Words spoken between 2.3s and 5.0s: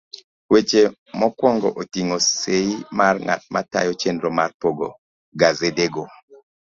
sei mar ng'at matayo chenro mar pogo